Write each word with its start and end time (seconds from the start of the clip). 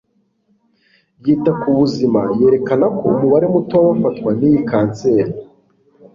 ryita 1.19 1.51
ku 1.59 1.67
Buzima 1.79 2.21
yerekana 2.39 2.85
ko 2.97 3.03
umubare 3.11 3.45
muto 3.53 3.73
w'abafatwa 3.77 4.29
n'iyi 4.37 4.59
kanseri 4.69 5.33